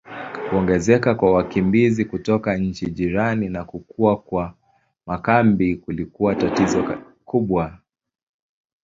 Kuongezeka 0.49 1.15
kwa 1.15 1.31
wakimbizi 1.33 2.05
kutoka 2.05 2.57
nchi 2.57 2.91
jirani 2.91 3.49
na 3.49 3.63
kukua 3.63 4.17
kwa 4.21 4.53
makambi 5.05 5.75
kulikuwa 5.75 6.35
tatizo 6.35 6.97
kubwa. 7.25 7.77